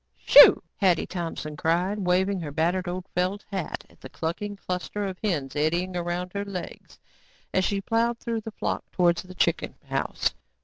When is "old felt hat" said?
2.87-3.83